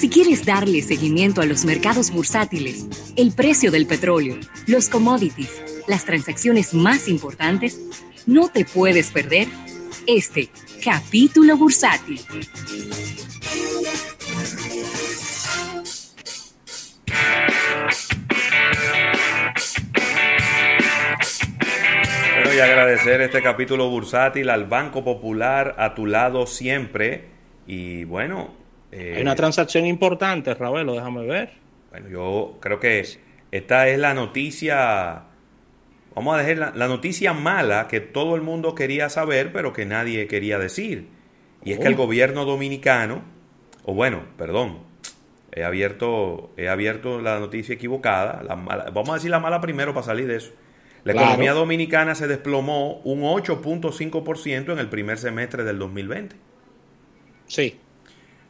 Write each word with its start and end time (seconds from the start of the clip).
Si 0.00 0.08
quieres 0.08 0.46
darle 0.46 0.80
seguimiento 0.80 1.42
a 1.42 1.44
los 1.44 1.66
mercados 1.66 2.10
bursátiles, 2.10 2.86
el 3.16 3.32
precio 3.32 3.70
del 3.70 3.86
petróleo, 3.86 4.38
los 4.66 4.88
commodities, 4.88 5.50
las 5.88 6.06
transacciones 6.06 6.72
más 6.72 7.06
importantes, 7.06 7.78
no 8.26 8.48
te 8.48 8.64
puedes 8.64 9.10
perder 9.10 9.46
este 10.06 10.48
capítulo 10.82 11.54
bursátil. 11.58 12.18
Bueno, 22.42 22.62
agradecer 22.62 23.20
este 23.20 23.42
capítulo 23.42 23.90
bursátil 23.90 24.48
al 24.48 24.64
Banco 24.64 25.04
Popular 25.04 25.74
a 25.76 25.94
tu 25.94 26.06
lado 26.06 26.46
siempre. 26.46 27.26
Y 27.66 28.04
bueno. 28.04 28.69
Eh, 28.92 29.14
Hay 29.16 29.22
una 29.22 29.34
transacción 29.34 29.86
importante, 29.86 30.54
Ravelo, 30.54 30.94
déjame 30.94 31.26
ver. 31.26 31.50
Bueno, 31.90 32.08
yo 32.08 32.58
creo 32.60 32.80
que 32.80 33.04
esta 33.50 33.88
es 33.88 33.98
la 33.98 34.14
noticia. 34.14 35.24
Vamos 36.14 36.34
a 36.34 36.42
dejar 36.42 36.76
la, 36.76 36.88
noticia 36.88 37.32
mala 37.32 37.88
que 37.88 38.00
todo 38.00 38.34
el 38.34 38.42
mundo 38.42 38.74
quería 38.74 39.08
saber, 39.08 39.52
pero 39.52 39.72
que 39.72 39.86
nadie 39.86 40.26
quería 40.26 40.58
decir. 40.58 41.08
Y 41.64 41.72
es 41.72 41.78
que 41.78 41.88
el 41.88 41.94
oh. 41.94 41.98
gobierno 41.98 42.44
dominicano, 42.44 43.22
o 43.84 43.94
bueno, 43.94 44.22
perdón, 44.36 44.78
he 45.52 45.62
abierto, 45.62 46.52
he 46.56 46.68
abierto 46.68 47.20
la 47.20 47.38
noticia 47.38 47.74
equivocada. 47.74 48.42
La 48.42 48.54
vamos 48.56 49.10
a 49.10 49.14
decir 49.14 49.30
la 49.30 49.40
mala 49.40 49.60
primero 49.60 49.94
para 49.94 50.06
salir 50.06 50.26
de 50.26 50.36
eso. 50.36 50.52
La 51.04 51.12
economía 51.12 51.52
dominicana 51.52 52.14
se 52.14 52.26
desplomó 52.26 53.00
un 53.04 53.22
8.5% 53.22 54.72
en 54.72 54.78
el 54.78 54.88
primer 54.88 55.18
semestre 55.18 55.64
del 55.64 55.78
2020. 55.78 56.36
Sí. 57.46 57.78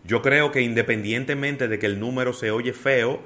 Yo 0.04 0.22
creo 0.22 0.50
que 0.52 0.62
independientemente 0.62 1.68
de 1.68 1.78
que 1.78 1.86
el 1.86 2.00
número 2.00 2.32
se 2.32 2.50
oye 2.50 2.72
feo, 2.72 3.20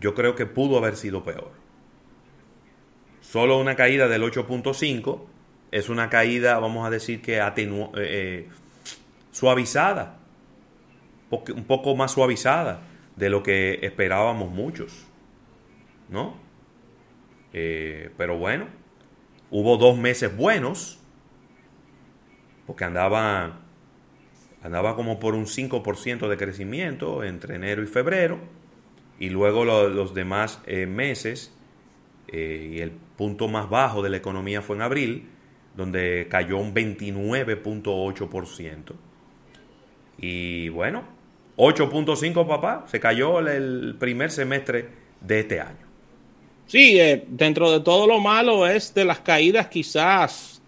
yo 0.00 0.14
creo 0.14 0.34
que 0.34 0.46
pudo 0.46 0.78
haber 0.78 0.96
sido 0.96 1.24
peor. 1.24 1.52
Solo 3.20 3.58
una 3.58 3.76
caída 3.76 4.08
del 4.08 4.22
8.5 4.22 5.20
es 5.70 5.88
una 5.88 6.08
caída, 6.08 6.58
vamos 6.58 6.86
a 6.86 6.90
decir 6.90 7.20
que 7.20 7.40
atenu 7.40 7.86
eh, 7.86 7.90
eh, 7.96 8.48
suavizada, 9.32 10.18
un 11.30 11.64
poco 11.64 11.96
más 11.96 12.12
suavizada 12.12 12.82
de 13.16 13.28
lo 13.28 13.42
que 13.42 13.80
esperábamos 13.82 14.52
muchos, 14.52 15.04
¿no? 16.08 16.36
Eh, 17.52 18.10
pero 18.16 18.38
bueno, 18.38 18.68
hubo 19.50 19.76
dos 19.76 19.96
meses 19.96 20.36
buenos, 20.36 21.00
porque 22.66 22.84
andaba, 22.84 23.60
andaba 24.64 24.96
como 24.96 25.20
por 25.20 25.34
un 25.34 25.46
5% 25.46 26.26
de 26.26 26.36
crecimiento 26.38 27.22
entre 27.22 27.56
enero 27.56 27.82
y 27.82 27.86
febrero, 27.86 28.38
y 29.20 29.28
luego 29.28 29.64
los 29.64 30.14
demás 30.14 30.62
eh, 30.66 30.86
meses, 30.86 31.52
eh, 32.28 32.70
y 32.72 32.80
el 32.80 32.90
punto 32.90 33.46
más 33.46 33.68
bajo 33.68 34.02
de 34.02 34.08
la 34.08 34.16
economía 34.16 34.62
fue 34.62 34.76
en 34.76 34.82
abril, 34.82 35.28
donde 35.76 36.28
cayó 36.30 36.56
un 36.56 36.74
29.8%. 36.74 38.94
Y 40.16 40.70
bueno, 40.70 41.04
8.5 41.58 42.48
papá, 42.48 42.86
se 42.88 42.98
cayó 42.98 43.40
el 43.40 43.96
primer 43.98 44.30
semestre 44.30 44.88
de 45.20 45.40
este 45.40 45.60
año. 45.60 45.84
Sí, 46.66 46.98
eh, 46.98 47.22
dentro 47.28 47.70
de 47.70 47.80
todo 47.80 48.06
lo 48.06 48.18
malo 48.18 48.66
es 48.66 48.94
de 48.94 49.04
las 49.04 49.20
caídas 49.20 49.66
quizás 49.66 50.62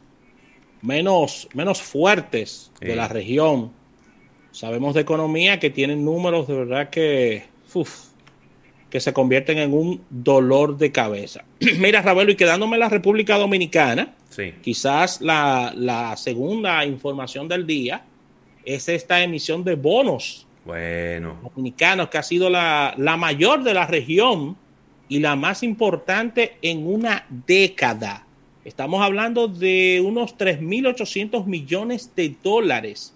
menos, 0.82 1.48
menos 1.54 1.80
fuertes 1.80 2.70
de 2.78 2.94
la 2.94 3.08
región. 3.08 3.72
Sabemos 4.56 4.94
de 4.94 5.02
economía 5.02 5.60
que 5.60 5.68
tienen 5.68 6.02
números 6.02 6.48
de 6.48 6.54
verdad 6.54 6.88
que, 6.88 7.44
que 8.88 9.00
se 9.00 9.12
convierten 9.12 9.58
en 9.58 9.74
un 9.74 10.00
dolor 10.08 10.78
de 10.78 10.90
cabeza. 10.90 11.44
Mira, 11.78 12.00
Ravelo, 12.00 12.30
y 12.30 12.36
quedándome 12.36 12.76
en 12.76 12.80
la 12.80 12.88
República 12.88 13.36
Dominicana, 13.36 14.14
quizás 14.62 15.20
la, 15.20 15.74
la, 15.76 16.16
segunda 16.16 16.86
información 16.86 17.48
del 17.48 17.66
día 17.66 18.02
es 18.64 18.88
esta 18.88 19.22
emisión 19.22 19.62
de 19.62 19.74
bonos 19.74 20.46
bueno. 20.64 21.38
dominicanos, 21.42 22.08
que 22.08 22.16
ha 22.16 22.22
sido 22.22 22.48
la, 22.48 22.94
la 22.96 23.18
mayor 23.18 23.62
de 23.62 23.74
la 23.74 23.86
región 23.86 24.56
y 25.10 25.18
la 25.18 25.36
más 25.36 25.62
importante 25.62 26.56
en 26.62 26.86
una 26.86 27.26
década. 27.46 28.26
Estamos 28.64 29.02
hablando 29.02 29.48
de 29.48 30.02
unos 30.02 30.34
3.800 30.38 31.44
millones 31.44 32.10
de 32.16 32.34
dólares 32.42 33.12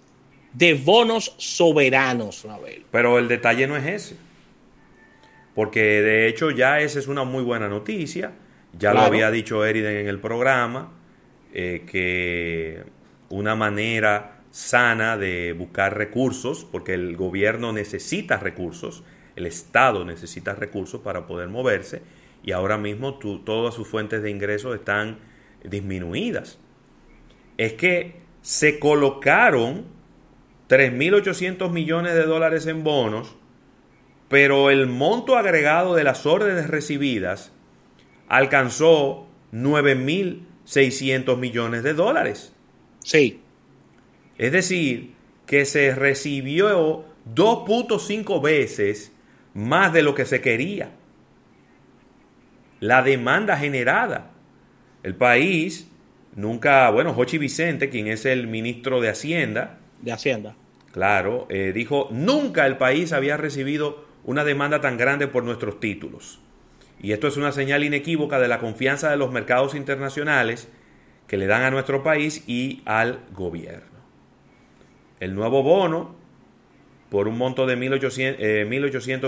de 0.53 0.73
bonos 0.73 1.33
soberanos, 1.37 2.45
Abel. 2.45 2.85
Pero 2.91 3.19
el 3.19 3.27
detalle 3.27 3.67
no 3.67 3.77
es 3.77 3.85
ese. 3.85 4.15
Porque 5.55 6.01
de 6.01 6.27
hecho 6.27 6.51
ya 6.51 6.79
esa 6.79 6.99
es 6.99 7.07
una 7.07 7.23
muy 7.23 7.43
buena 7.43 7.67
noticia. 7.67 8.33
Ya 8.77 8.93
lo 8.93 9.01
había 9.01 9.31
dicho 9.31 9.65
Eriden 9.65 9.97
en 9.97 10.07
el 10.07 10.19
programa, 10.19 10.93
eh, 11.53 11.83
que 11.85 12.83
una 13.29 13.55
manera 13.55 14.39
sana 14.51 15.17
de 15.17 15.53
buscar 15.53 15.97
recursos, 15.97 16.65
porque 16.71 16.93
el 16.93 17.17
gobierno 17.17 17.73
necesita 17.73 18.37
recursos, 18.37 19.03
el 19.35 19.45
Estado 19.45 20.05
necesita 20.05 20.53
recursos 20.53 21.01
para 21.01 21.27
poder 21.27 21.49
moverse 21.49 22.01
y 22.43 22.51
ahora 22.51 22.77
mismo 22.77 23.15
todas 23.15 23.73
sus 23.73 23.87
fuentes 23.87 24.21
de 24.23 24.31
ingresos 24.31 24.75
están 24.75 25.19
disminuidas. 25.63 26.59
Es 27.57 27.73
que 27.73 28.15
se 28.41 28.79
colocaron 28.79 29.85
3.800 30.71 31.69
millones 31.69 32.13
de 32.13 32.23
dólares 32.23 32.65
en 32.65 32.85
bonos, 32.85 33.35
pero 34.29 34.69
el 34.69 34.87
monto 34.87 35.35
agregado 35.35 35.95
de 35.95 36.05
las 36.05 36.25
órdenes 36.25 36.69
recibidas 36.69 37.51
alcanzó 38.29 39.27
9.600 39.51 41.37
millones 41.37 41.83
de 41.83 41.93
dólares. 41.93 42.53
Sí. 43.03 43.41
Es 44.37 44.53
decir, 44.53 45.11
que 45.45 45.65
se 45.65 45.93
recibió 45.93 47.03
2.5 47.35 48.41
veces 48.41 49.11
más 49.53 49.91
de 49.91 50.03
lo 50.03 50.15
que 50.15 50.23
se 50.23 50.39
quería. 50.39 50.91
La 52.79 53.01
demanda 53.01 53.57
generada. 53.57 54.31
El 55.03 55.15
país 55.15 55.89
nunca, 56.33 56.89
bueno, 56.91 57.13
Jochi 57.13 57.37
Vicente, 57.37 57.89
quien 57.89 58.07
es 58.07 58.25
el 58.25 58.47
ministro 58.47 59.01
de 59.01 59.09
Hacienda. 59.09 59.77
De 60.01 60.13
Hacienda. 60.13 60.55
Claro, 60.91 61.47
eh, 61.49 61.71
dijo, 61.73 62.09
nunca 62.11 62.67
el 62.67 62.77
país 62.77 63.13
había 63.13 63.37
recibido 63.37 64.05
una 64.23 64.43
demanda 64.43 64.81
tan 64.81 64.97
grande 64.97 65.27
por 65.27 65.43
nuestros 65.43 65.79
títulos. 65.79 66.39
Y 67.01 67.13
esto 67.13 67.27
es 67.27 67.37
una 67.37 67.51
señal 67.51 67.83
inequívoca 67.83 68.39
de 68.39 68.47
la 68.47 68.59
confianza 68.59 69.09
de 69.09 69.17
los 69.17 69.31
mercados 69.31 69.73
internacionales 69.73 70.69
que 71.27 71.37
le 71.37 71.47
dan 71.47 71.63
a 71.63 71.71
nuestro 71.71 72.03
país 72.03 72.43
y 72.47 72.83
al 72.85 73.21
gobierno. 73.33 73.89
El 75.19 75.33
nuevo 75.33 75.63
bono 75.63 76.21
por 77.11 77.27
un 77.27 77.37
monto 77.37 77.67
de 77.67 77.77
1.800, 77.77 78.37
eh, 78.39 78.65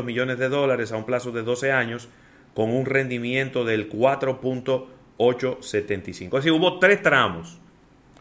millones 0.03 0.39
de 0.39 0.47
dólares 0.47 0.93
a 0.93 0.97
un 0.97 1.05
plazo 1.05 1.33
de 1.33 1.43
12 1.43 1.73
años 1.73 2.07
con 2.53 2.69
un 2.69 2.85
rendimiento 2.85 3.65
del 3.65 3.89
4.875. 3.89 6.25
Es 6.25 6.31
decir, 6.31 6.53
hubo 6.53 6.79
tres 6.79 7.01
tramos, 7.01 7.59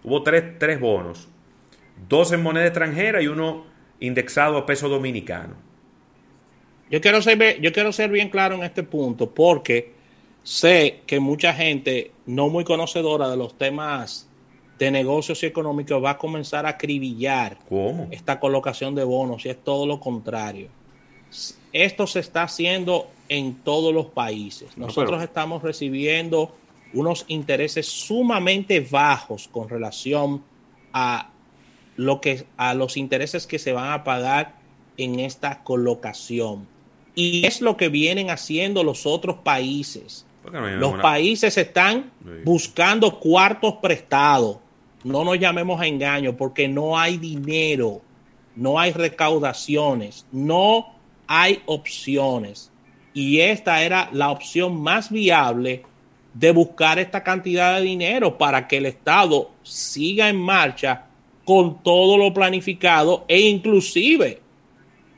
hubo 0.03 0.24
tres, 0.24 0.59
tres 0.59 0.80
bonos, 0.80 1.28
dos 2.08 2.32
en 2.32 2.42
moneda 2.42 2.66
extranjera 2.66 3.22
y 3.22 3.26
uno 3.26 3.64
indexado 4.00 4.56
a 4.56 4.66
peso 4.66 4.88
dominicano. 4.88 5.54
Yo 6.90 7.00
quiero 7.00 7.22
ser, 7.22 7.60
yo 7.60 7.72
quiero 7.72 7.92
ser 7.92 8.10
bien 8.10 8.28
claro 8.28 8.56
en 8.56 8.64
este 8.64 8.82
punto 8.82 9.30
porque 9.32 9.92
sé 10.42 11.00
que 11.06 11.20
mucha 11.20 11.54
gente 11.54 12.12
no 12.26 12.48
muy 12.48 12.64
conocedora 12.64 13.30
de 13.30 13.36
los 13.36 13.56
temas 13.56 14.28
de 14.78 14.91
negocios 14.91 15.42
y 15.42 15.46
económicos 15.46 16.02
va 16.02 16.10
a 16.10 16.18
comenzar 16.18 16.66
a 16.66 16.70
acribillar 16.70 17.56
esta 18.10 18.41
colocación 18.41 18.94
de 18.94 19.04
bonos 19.04 19.46
y 19.46 19.50
es 19.50 19.62
todo 19.62 19.86
lo 19.86 20.00
contrario. 20.00 20.68
Esto 21.72 22.06
se 22.06 22.21
está 22.21 22.42
haciendo 22.42 23.09
en 23.28 23.54
todos 23.62 23.94
los 23.94 24.06
países. 24.06 24.77
Nosotros 24.77 25.22
estamos 25.22 25.62
recibiendo 25.62 26.54
unos 26.92 27.24
intereses 27.28 27.86
sumamente 27.86 28.80
bajos 28.80 29.48
con 29.48 29.68
relación 29.68 30.42
a 30.92 31.31
lo 31.97 32.21
que 32.21 32.47
a 32.56 32.74
los 32.74 32.97
intereses 32.97 33.47
que 33.47 33.59
se 33.59 33.72
van 33.72 33.92
a 33.92 34.04
pagar 34.04 34.56
en 34.97 35.21
esta 35.21 35.62
colocación. 35.62 36.66
Y 37.15 37.47
es 37.47 37.60
lo 37.60 37.77
que 37.77 37.89
vienen 37.89 38.30
haciendo 38.30 38.84
los 38.84 39.06
otros 39.06 39.36
países. 39.39 40.27
los 40.50 41.00
países 41.00 41.56
están 41.56 42.10
buscando 42.44 43.21
cuartos 43.21 43.74
prestados 43.83 44.56
no 45.04 45.24
nos 45.24 45.39
llamemos 45.39 45.80
a 45.80 45.86
engaño 45.86 46.36
porque 46.36 46.68
no 46.68 46.98
hay 46.98 47.16
dinero, 47.16 48.00
no 48.54 48.78
hay 48.78 48.92
recaudaciones, 48.92 50.27
no 50.30 50.94
hay 51.27 51.62
opciones. 51.66 52.71
Y 53.15 53.41
esta 53.41 53.83
era 53.83 54.09
la 54.12 54.30
opción 54.30 54.80
más 54.80 55.10
viable 55.10 55.83
de 56.34 56.53
buscar 56.53 56.98
esta 56.98 57.22
cantidad 57.22 57.77
de 57.77 57.83
dinero 57.83 58.39
para 58.39 58.66
que 58.66 58.78
el 58.78 58.86
Estado 58.86 59.50
siga 59.62 60.28
en 60.28 60.41
marcha 60.41 61.06
con 61.44 61.83
todo 61.83 62.16
lo 62.18 62.33
planificado 62.33 63.24
e 63.28 63.41
inclusive 63.41 64.41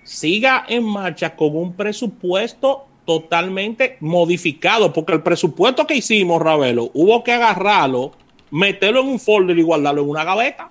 siga 0.02 0.64
en 0.68 0.84
marcha 0.84 1.34
con 1.36 1.56
un 1.56 1.74
presupuesto 1.74 2.86
totalmente 3.04 3.96
modificado, 4.00 4.92
porque 4.92 5.12
el 5.12 5.22
presupuesto 5.22 5.86
que 5.86 5.94
hicimos, 5.96 6.40
Ravelo, 6.40 6.90
hubo 6.94 7.22
que 7.22 7.32
agarrarlo, 7.32 8.12
meterlo 8.50 9.00
en 9.00 9.08
un 9.08 9.20
folder 9.20 9.58
y 9.58 9.62
guardarlo 9.62 10.02
en 10.02 10.08
una 10.08 10.24
gaveta. 10.24 10.70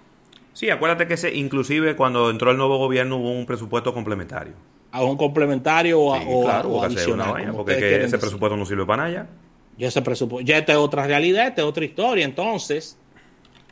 Sí, 0.53 0.69
acuérdate 0.69 1.07
que 1.07 1.15
ese, 1.15 1.33
inclusive 1.35 1.95
cuando 1.95 2.29
entró 2.29 2.51
el 2.51 2.57
nuevo 2.57 2.77
gobierno 2.77 3.17
hubo 3.17 3.31
un 3.31 3.45
presupuesto 3.45 3.93
complementario. 3.93 4.53
A 4.91 5.03
un 5.03 5.17
complementario 5.17 5.99
o, 5.99 6.15
Sí, 6.15 6.23
o- 6.27 6.41
claro, 6.43 6.69
o 6.69 6.83
adicional, 6.83 7.31
vaina, 7.33 7.53
porque 7.53 7.77
que 7.77 7.87
ese 7.95 7.99
decir. 8.03 8.19
presupuesto 8.19 8.55
no 8.55 8.65
sirve 8.65 8.85
para 8.85 9.03
nada 9.09 9.13
ya. 9.13 9.29
Ya 9.77 9.87
ese 9.87 10.01
presupuesto, 10.03 10.45
ya 10.47 10.59
esta 10.59 10.73
es 10.73 10.77
otra 10.77 11.07
realidad, 11.07 11.47
esta 11.47 11.61
es 11.61 11.67
otra 11.67 11.83
historia. 11.85 12.25
Entonces, 12.25 12.97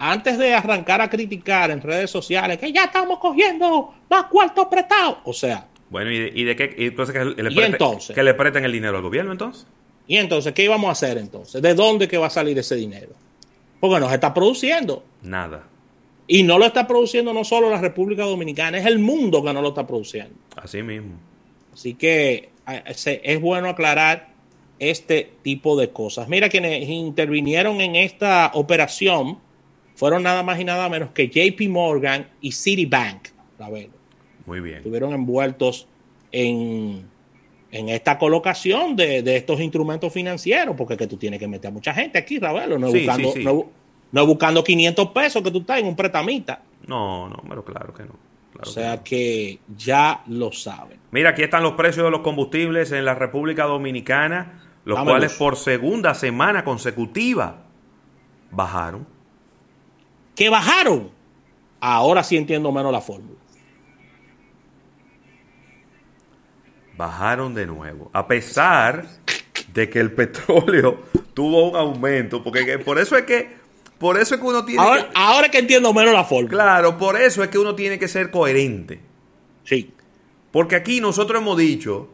antes 0.04 0.38
de 0.38 0.54
arrancar 0.54 1.00
a 1.02 1.10
criticar 1.10 1.70
en 1.72 1.80
redes 1.82 2.10
sociales 2.10 2.58
que 2.58 2.72
ya 2.72 2.86
estamos 2.86 3.20
cogiendo 3.20 3.94
más 4.10 4.24
cuartos 4.26 4.66
prestados, 4.66 5.18
o 5.26 5.34
sea, 5.34 5.68
Bueno, 5.90 6.10
¿y 6.12 6.20
de, 6.20 6.32
y 6.34 6.44
de 6.44 6.56
qué? 6.56 6.76
Y 6.78 6.86
entonces 6.88 7.14
que 7.16 7.24
le, 7.24 7.52
¿Y 7.52 7.56
preste- 7.56 7.66
entonces? 7.74 8.16
que 8.16 8.24
le 8.24 8.34
presten 8.34 8.66
el 8.66 8.72
dinero 8.72 8.98
al 8.98 9.04
gobierno 9.04 9.32
entonces. 9.32 9.68
¿y 10.08 10.18
entonces 10.18 10.54
qué 10.54 10.64
íbamos 10.64 10.90
a 10.90 10.92
hacer 10.94 11.18
entonces? 11.18 11.62
¿De 11.62 11.74
dónde 11.76 12.08
que 12.08 12.18
va 12.18 12.28
a 12.28 12.32
salir 12.32 12.58
ese 12.58 12.76
dinero? 12.76 13.10
Porque 13.80 14.00
no 14.00 14.10
se 14.10 14.16
está 14.16 14.34
produciendo. 14.34 15.04
Nada. 15.22 15.64
Y 16.28 16.44
no 16.44 16.58
lo 16.58 16.66
está 16.66 16.88
produciendo 16.88 17.34
no 17.34 17.44
solo 17.44 17.70
la 17.70 17.80
República 17.80 18.24
Dominicana, 18.24 18.78
es 18.78 18.86
el 18.86 19.00
mundo 19.00 19.44
que 19.44 19.54
no 19.54 19.62
lo 19.62 19.70
está 19.70 19.86
produciendo. 19.86 20.34
Así 20.56 20.82
mismo. 20.82 21.14
Así 21.74 21.94
que 21.94 22.50
es 23.24 23.42
bueno 23.42 23.70
aclarar 23.70 24.30
este 24.80 25.32
tipo 25.44 25.78
de 25.80 25.90
cosas. 25.92 26.28
Mira, 26.28 26.50
quienes 26.50 26.88
intervinieron 26.90 27.82
en 27.82 27.96
esta 27.96 28.52
operación 28.54 29.38
fueron 29.96 30.24
nada 30.24 30.44
más 30.44 30.60
y 30.60 30.64
nada 30.66 30.88
menos 30.90 31.10
que 31.12 31.28
JP 31.30 31.70
Morgan 31.70 32.28
y 32.42 32.52
Citibank. 32.52 33.28
Ravelo. 33.60 33.94
Muy 34.46 34.60
bien. 34.60 34.78
Estuvieron 34.78 35.14
envueltos 35.14 35.88
en, 36.32 37.06
en 37.72 37.90
esta 37.90 38.18
colocación 38.18 38.96
de, 38.96 39.22
de 39.22 39.36
estos 39.38 39.60
instrumentos 39.60 40.12
financieros, 40.12 40.76
porque 40.76 40.98
que 40.98 41.08
tú 41.08 41.18
tienes 41.18 41.40
que 41.40 41.48
meter 41.48 41.70
a 41.70 41.74
mucha 41.74 41.94
gente 41.94 42.18
aquí, 42.18 42.40
Ravelo, 42.40 42.78
no 42.80 42.88
es 42.88 42.94
Sí, 42.94 43.00
buscando, 43.00 43.32
sí, 43.34 43.40
sí. 43.40 43.46
No, 43.46 43.66
no 44.12 44.26
buscando 44.26 44.64
500 44.64 45.08
pesos 45.10 45.42
que 45.44 45.52
tú 45.52 45.60
estás 45.60 45.80
en 45.80 45.86
un 45.86 45.96
pretamita. 45.96 46.62
No, 46.88 47.30
no, 47.30 47.42
pero 47.48 47.64
claro 47.64 47.94
que 47.94 48.04
no. 48.04 48.16
Claro 48.54 48.60
O 48.60 48.64
que 48.64 48.70
sea 48.72 48.96
no. 48.98 49.04
que 49.04 49.60
ya 49.78 50.24
lo 50.28 50.52
saben. 50.52 51.00
Mira, 51.12 51.30
aquí 51.30 51.44
están 51.44 51.64
los 51.64 51.74
precios 51.74 52.04
de 52.06 52.12
los 52.12 52.22
combustibles 52.22 52.92
en 52.92 53.06
la 53.06 53.14
República 53.14 53.66
Dominicana, 53.66 54.64
los 54.84 54.98
Dámelos. 54.98 55.12
cuales 55.14 55.34
por 55.38 55.56
segunda 55.56 56.14
semana 56.16 56.64
consecutiva 56.64 57.64
bajaron. 58.52 59.08
Que 60.42 60.50
bajaron. 60.50 61.12
Ahora 61.80 62.24
sí 62.24 62.36
entiendo 62.36 62.72
menos 62.72 62.92
la 62.92 63.00
fórmula. 63.00 63.38
Bajaron 66.98 67.54
de 67.54 67.68
nuevo. 67.68 68.10
A 68.12 68.28
pesar 68.28 69.06
de 69.72 69.90
que 69.90 70.00
el 70.00 70.12
petróleo 70.14 71.04
tuvo 71.36 71.70
un 71.70 71.76
aumento, 71.76 72.44
porque 72.44 72.66
que- 72.66 72.80
por 72.80 72.98
eso 72.98 73.16
es 73.16 73.24
que, 73.24 73.50
por 74.00 74.18
eso 74.18 74.34
es 74.36 74.42
que 74.42 74.48
uno 74.48 74.66
tiene 74.66 74.82
Ahora, 74.82 75.04
que, 75.04 75.10
ahora 75.14 75.50
que 75.50 75.60
entiendo 75.60 75.94
menos 75.94 76.14
la 76.14 76.24
fórmula. 76.24 76.50
claro, 76.50 76.98
por 76.98 77.22
eso 77.22 77.44
es 77.44 77.50
que 77.50 77.60
uno 77.60 77.76
tiene 77.76 78.00
que 78.00 78.08
ser 78.08 78.32
coherente. 78.32 79.00
Sí. 79.64 79.94
Porque 80.52 80.76
aquí 80.76 81.00
nosotros 81.02 81.40
hemos 81.40 81.56
dicho 81.58 82.10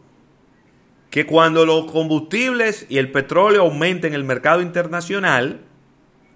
que 1.10 1.26
cuando 1.26 1.66
los 1.66 1.90
combustibles 1.90 2.86
y 2.90 2.98
el 2.98 3.10
petróleo 3.12 3.62
aumenten 3.62 4.12
en 4.14 4.16
el 4.20 4.26
mercado 4.26 4.62
internacional, 4.62 5.62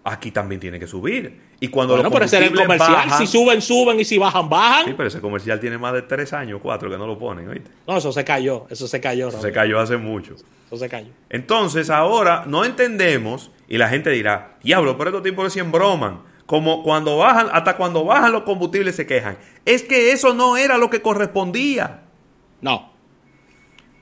aquí 0.06 0.32
también 0.32 0.62
tiene 0.62 0.80
que 0.80 0.88
subir. 0.88 1.51
Y 1.64 1.68
cuando 1.70 1.94
Bueno, 1.94 2.10
los 2.10 2.14
pero 2.14 2.26
ese 2.26 2.38
era 2.38 2.48
el 2.48 2.56
comercial. 2.56 2.92
bajan- 2.92 3.18
Si 3.20 3.28
suben, 3.28 3.62
suben 3.62 4.00
y 4.00 4.04
si 4.04 4.18
bajan, 4.18 4.50
bajan. 4.50 4.86
Sí, 4.86 4.94
pero 4.98 5.08
ese 5.08 5.22
comercial 5.22 5.60
tiene 5.60 5.78
más 5.78 5.94
de 5.94 6.02
tres 6.02 6.34
años, 6.34 6.60
cuatro, 6.62 6.90
que 6.90 6.98
no 6.98 7.06
lo 7.08 7.18
ponen, 7.20 7.48
¿oíste? 7.48 7.70
No, 7.88 7.98
eso 7.98 8.12
se 8.12 8.26
cayó. 8.26 8.66
Eso 8.70 8.88
se 8.88 9.00
cayó. 9.00 9.30
Se 9.32 9.38
Raúl. 9.38 9.52
cayó 9.54 9.80
hace 9.80 9.96
mucho. 9.96 10.34
Eso 10.68 10.78
se 10.78 10.90
cayó. 10.90 11.10
Entonces 11.30 11.90
ahora 11.92 12.44
no 12.48 12.66
entendemos 12.66 13.52
y 13.68 13.78
la 13.78 13.90
gente 13.90 14.10
dirá, 14.10 14.58
diablo, 14.64 14.98
pero 14.98 15.12
estos 15.12 15.24
tipos 15.24 15.46
recién 15.46 15.72
broman. 15.72 16.22
Como 16.48 16.82
cuando 16.84 17.18
bajan, 17.18 17.48
hasta 17.54 17.78
cuando 17.78 18.04
bajan 18.04 18.32
los 18.32 18.42
combustibles 18.44 18.96
se 18.96 19.06
quejan. 19.06 19.38
Es 19.64 19.84
que 19.84 20.12
eso 20.12 20.34
no 20.34 20.58
era 20.58 20.78
lo 20.80 20.90
que 20.90 21.02
correspondía. 21.04 22.02
No. 22.60 22.92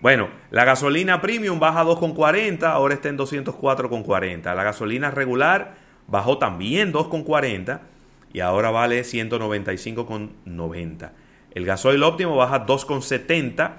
Bueno, 0.01 0.29
la 0.49 0.63
gasolina 0.63 1.19
premium 1.21 1.59
baja 1.59 1.83
2,40, 1.83 2.63
ahora 2.71 2.93
está 2.93 3.09
en 3.09 3.17
204,40. 3.17 4.55
La 4.55 4.63
gasolina 4.63 5.11
regular 5.11 5.88
bajó 6.09 6.37
también 6.37 6.93
2,40 6.93 7.81
y 8.33 8.41
ahora 8.41 8.69
vale 8.71 9.01
195,90. 9.01 11.11
El 11.51 11.65
gasoil 11.65 12.03
óptimo 12.03 12.35
baja 12.35 12.65
2,70, 12.65 13.71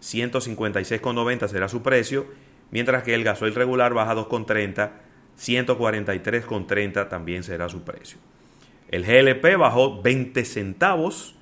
156,90 0.00 1.48
será 1.48 1.68
su 1.68 1.82
precio, 1.82 2.26
mientras 2.70 3.02
que 3.04 3.14
el 3.14 3.24
gasoil 3.24 3.54
regular 3.54 3.94
baja 3.94 4.14
2,30, 4.14 4.90
143,30 5.38 7.08
también 7.08 7.42
será 7.44 7.68
su 7.68 7.82
precio. 7.82 8.18
El 8.88 9.04
GLP 9.04 9.56
bajó 9.56 10.02
20 10.02 10.44
centavos, 10.44 11.36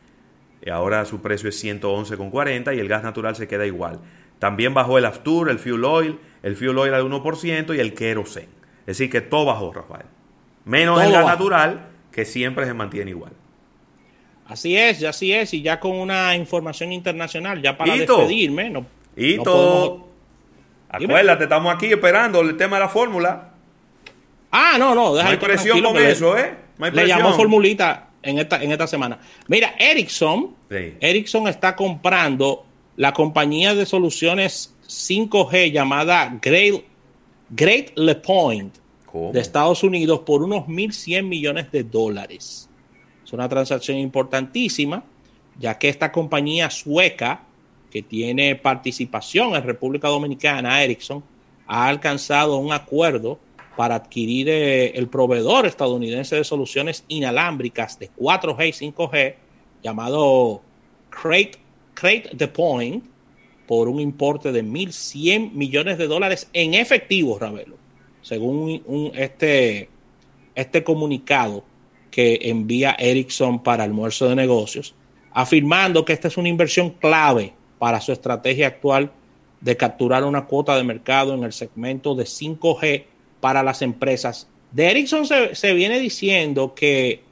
y 0.62 0.68
ahora 0.70 1.04
su 1.06 1.22
precio 1.22 1.48
es 1.48 1.64
111,40 1.64 2.76
y 2.76 2.80
el 2.80 2.88
gas 2.88 3.02
natural 3.02 3.34
se 3.34 3.48
queda 3.48 3.64
igual. 3.66 4.00
También 4.38 4.74
bajó 4.74 4.98
el 4.98 5.06
Aftur, 5.06 5.48
el 5.50 5.58
Fuel 5.58 5.84
Oil, 5.84 6.20
el 6.42 6.56
Fuel 6.56 6.78
Oil 6.78 6.94
al 6.94 7.04
1% 7.04 7.74
y 7.74 7.80
el 7.80 7.94
Kerosene. 7.94 8.60
Es 8.80 8.98
decir, 8.98 9.10
que 9.10 9.20
todo 9.20 9.46
bajó, 9.46 9.72
Rafael. 9.72 10.06
Menos 10.64 10.96
Todo 10.96 11.04
el 11.06 11.12
gas 11.12 11.26
natural, 11.26 11.88
que 12.12 12.24
siempre 12.24 12.66
se 12.66 12.74
mantiene 12.74 13.10
igual. 13.10 13.32
Así 14.46 14.76
es, 14.76 14.98
ya 15.00 15.10
así 15.10 15.32
es. 15.32 15.54
Y 15.54 15.62
ya 15.62 15.78
con 15.80 15.92
una 15.92 16.34
información 16.36 16.92
internacional, 16.92 17.62
ya 17.62 17.76
para 17.76 17.96
Hito. 17.96 18.16
despedirme. 18.18 18.70
No, 18.70 18.84
Y 19.16 19.36
no 19.36 19.42
podemos-. 19.44 20.02
Acuérdate, 20.88 21.44
estamos 21.44 21.72
aquí 21.74 21.86
esperando 21.86 22.40
el 22.40 22.56
tema 22.56 22.76
de 22.76 22.80
la 22.82 22.88
fórmula. 22.88 23.50
Ah, 24.50 24.74
no, 24.78 24.94
no. 24.94 25.10
No 25.10 25.14
Deja 25.14 25.28
hay 25.28 25.36
presión 25.36 25.80
con 25.82 25.96
eso, 25.98 26.36
¿eh? 26.36 26.56
No 26.78 26.84
hay 26.86 26.90
Le 26.90 26.96
presión. 27.02 27.18
llamó 27.18 27.32
formulita 27.34 28.08
en 28.22 28.38
esta, 28.40 28.60
en 28.62 28.72
esta 28.72 28.86
semana. 28.88 29.18
Mira, 29.46 29.74
Ericsson, 29.78 30.56
Sí. 30.68 30.94
Ericsson 31.00 31.46
está 31.46 31.76
comprando 31.76 32.66
la 32.96 33.12
compañía 33.12 33.74
de 33.74 33.86
soluciones 33.86 34.74
5G 34.88 35.70
llamada 35.70 36.36
Great, 36.42 36.82
Great 37.50 37.90
Le 37.96 38.16
Point 38.16 38.74
De 39.12 39.40
Estados 39.40 39.82
Unidos 39.82 40.20
por 40.20 40.42
unos 40.42 40.66
1.100 40.66 41.24
millones 41.24 41.72
de 41.72 41.84
dólares. 41.84 42.68
Es 43.24 43.32
una 43.32 43.48
transacción 43.48 43.98
importantísima, 43.98 45.04
ya 45.58 45.78
que 45.78 45.88
esta 45.88 46.12
compañía 46.12 46.70
sueca, 46.70 47.42
que 47.90 48.02
tiene 48.02 48.54
participación 48.56 49.54
en 49.54 49.62
República 49.62 50.08
Dominicana, 50.08 50.82
Ericsson, 50.82 51.22
ha 51.66 51.88
alcanzado 51.88 52.56
un 52.56 52.72
acuerdo 52.72 53.38
para 53.76 53.94
adquirir 53.94 54.48
eh, 54.48 54.98
el 54.98 55.08
proveedor 55.08 55.66
estadounidense 55.66 56.36
de 56.36 56.44
soluciones 56.44 57.04
inalámbricas 57.08 57.98
de 57.98 58.10
4G 58.10 58.68
y 58.68 58.92
5G, 58.92 59.34
llamado 59.82 60.62
Crate, 61.08 61.58
Crate 61.94 62.30
the 62.36 62.48
Point, 62.48 63.04
por 63.66 63.88
un 63.88 64.00
importe 64.00 64.50
de 64.50 64.64
1.100 64.64 65.52
millones 65.52 65.96
de 65.96 66.08
dólares 66.08 66.48
en 66.52 66.74
efectivo, 66.74 67.38
Ravelo, 67.38 67.76
según 68.22 69.12
este, 69.14 69.88
este 70.54 70.84
comunicado 70.84 71.64
que 72.10 72.38
envía 72.42 72.96
Ericsson 72.98 73.62
para 73.62 73.84
almuerzo 73.84 74.28
de 74.28 74.36
negocios, 74.36 74.94
afirmando 75.32 76.04
que 76.04 76.12
esta 76.12 76.28
es 76.28 76.36
una 76.36 76.48
inversión 76.48 76.90
clave 76.90 77.54
para 77.78 78.00
su 78.00 78.12
estrategia 78.12 78.66
actual 78.66 79.12
de 79.60 79.76
capturar 79.76 80.24
una 80.24 80.46
cuota 80.46 80.76
de 80.76 80.84
mercado 80.84 81.34
en 81.34 81.44
el 81.44 81.52
segmento 81.52 82.14
de 82.14 82.24
5G 82.24 83.04
para 83.40 83.62
las 83.62 83.82
empresas. 83.82 84.48
De 84.72 84.90
Ericsson 84.90 85.26
se, 85.26 85.54
se 85.54 85.74
viene 85.74 85.98
diciendo 85.98 86.74
que 86.74 87.22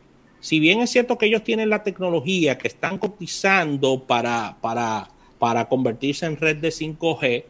si 0.41 0.61
bien 0.61 0.81
es 0.81 0.91
cierto 0.91 1.19
que 1.19 1.27
ellos 1.27 1.43
tienen 1.43 1.71
la 1.71 1.83
tecnología 1.83 2.59
que 2.59 2.69
están 2.69 2.99
cotizando 2.99 4.05
para, 4.05 4.57
para, 4.61 5.11
para 5.39 5.69
convertirse 5.69 6.27
en 6.27 6.37
red 6.37 6.57
de 6.57 6.69
5G, 6.69 7.45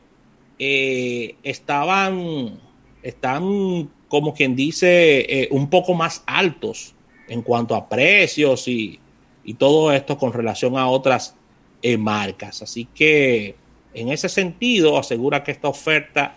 eh, 0.59 1.37
estaban, 1.43 2.59
están, 3.03 3.91
como 4.09 4.35
quien 4.35 4.57
dice, 4.57 5.43
eh, 5.43 5.49
un 5.51 5.71
poco 5.71 5.95
más 5.95 6.23
altos 6.27 6.95
en 7.29 7.43
cuanto 7.43 7.75
a 7.75 7.89
precios 7.89 8.69
y, 8.69 8.99
y 9.45 9.55
todo 9.55 9.93
esto 9.93 10.19
con 10.19 10.33
relación 10.33 10.77
a 10.77 10.89
otras 10.89 11.35
eh, 11.83 11.97
marcas. 11.97 12.63
Así 12.63 12.87
que 12.95 13.55
en 13.95 14.09
ese 14.11 14.29
sentido 14.29 14.99
asegura 14.99 15.43
que 15.45 15.53
esta 15.53 15.69
oferta 15.69 16.37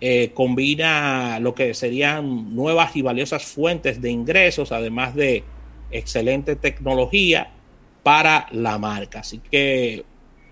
eh, 0.00 0.32
combina 0.34 1.38
lo 1.40 1.54
que 1.54 1.74
serían 1.74 2.54
nuevas 2.54 2.96
y 2.96 3.02
valiosas 3.02 3.44
fuentes 3.44 4.02
de 4.02 4.10
ingresos, 4.10 4.72
además 4.72 5.14
de 5.14 5.44
excelente 5.92 6.56
tecnología 6.56 7.52
para 8.02 8.48
la 8.50 8.78
marca. 8.78 9.20
Así 9.20 9.38
que 9.38 10.04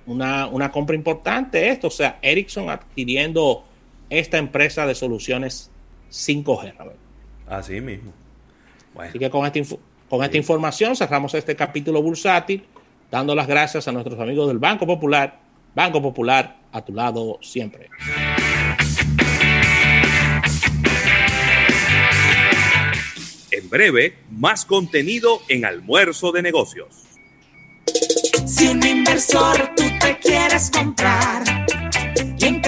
una, 0.07 0.47
una 0.47 0.71
compra 0.71 0.95
importante 0.95 1.69
esto, 1.69 1.89
o 1.89 1.91
sea, 1.91 2.19
Ericsson 2.23 2.71
adquiriendo 2.71 3.65
esta 4.11 4.39
empresa 4.39 4.87
de 4.87 4.95
soluciones 4.95 5.71
5G. 6.11 6.77
Robert. 6.77 6.99
Así 7.49 7.81
mismo. 7.81 8.13
Bueno, 8.95 9.11
Así 9.11 9.19
que 9.19 9.31
con 9.31 9.47
esta, 9.47 9.59
info- 9.59 9.81
con 10.09 10.23
esta 10.25 10.37
información 10.37 10.95
cerramos 10.97 11.33
este 11.35 11.55
capítulo 11.57 12.03
bursátil 12.03 12.65
dando 13.11 13.35
las 13.35 13.47
gracias 13.47 13.87
a 13.89 13.93
nuestros 13.93 14.19
amigos 14.21 14.49
del 14.49 14.59
Banco 14.59 14.87
Popular. 14.87 15.39
Banco 15.75 16.03
Popular, 16.03 16.59
a 16.73 16.85
tu 16.85 16.93
lado 16.93 17.39
siempre. 17.41 17.89
En 23.53 23.69
breve, 23.69 24.17
más 24.31 24.65
contenido 24.65 25.41
en 25.49 25.65
Almuerzo 25.65 26.33
de 26.33 26.43
Negocios. 26.43 26.89
Si 28.47 28.69
un 28.69 28.85
inversor 28.87 29.75
tú 29.77 29.85
te 30.01 30.19
quieres 30.19 30.71
comprar 30.71 31.43
y 32.39 32.45
en 32.45 32.61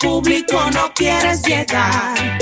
público 0.00 0.58
no 0.72 0.92
quieres 0.94 1.42
llegar, 1.42 2.38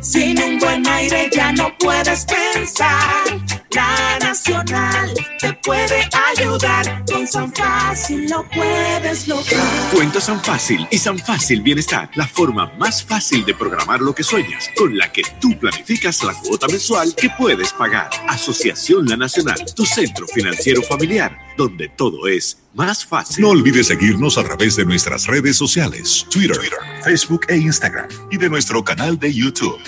sin 0.00 0.40
un 0.40 0.58
buen 0.58 0.86
aire 0.86 1.28
ya 1.32 1.50
no 1.52 1.76
puedes 1.78 2.24
pensar. 2.24 3.47
La 3.70 4.18
Nacional 4.20 5.12
te 5.38 5.52
puede 5.52 6.08
ayudar. 6.34 7.04
Con 7.10 7.26
San 7.26 7.52
Fácil 7.52 8.28
lo 8.28 8.48
puedes 8.48 9.28
lograr. 9.28 9.90
Cuenta 9.92 10.20
San 10.20 10.42
Fácil 10.42 10.86
y 10.90 10.98
San 10.98 11.18
Fácil 11.18 11.60
Bienestar, 11.60 12.10
la 12.14 12.26
forma 12.26 12.72
más 12.78 13.04
fácil 13.04 13.44
de 13.44 13.54
programar 13.54 14.00
lo 14.00 14.14
que 14.14 14.22
sueñas, 14.22 14.70
con 14.76 14.96
la 14.96 15.12
que 15.12 15.22
tú 15.40 15.58
planificas 15.58 16.24
la 16.24 16.32
cuota 16.32 16.66
mensual 16.68 17.14
que 17.14 17.28
puedes 17.36 17.72
pagar. 17.72 18.08
Asociación 18.28 19.06
La 19.06 19.16
Nacional, 19.16 19.62
tu 19.74 19.84
centro 19.84 20.26
financiero 20.26 20.82
familiar, 20.82 21.36
donde 21.56 21.88
todo 21.88 22.26
es 22.26 22.58
más 22.74 23.04
fácil. 23.04 23.42
No 23.42 23.50
olvides 23.50 23.88
seguirnos 23.88 24.38
a 24.38 24.44
través 24.44 24.76
de 24.76 24.86
nuestras 24.86 25.26
redes 25.26 25.56
sociales, 25.56 26.26
Twitter, 26.30 26.58
Facebook 27.04 27.46
e 27.48 27.56
Instagram, 27.56 28.08
y 28.30 28.38
de 28.38 28.48
nuestro 28.48 28.82
canal 28.82 29.18
de 29.18 29.34
YouTube. 29.34 29.78